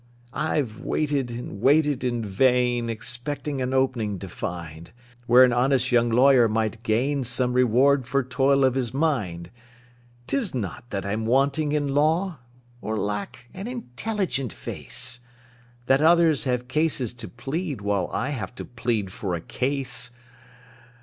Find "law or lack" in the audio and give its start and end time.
11.93-13.45